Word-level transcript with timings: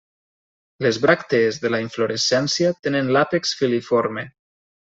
Les 0.85 0.97
bràctees 1.03 1.59
de 1.65 1.71
la 1.75 1.81
inflorescència 1.87 2.75
tenen 2.89 3.15
l'àpex 3.19 3.55
filiforme. 3.63 4.29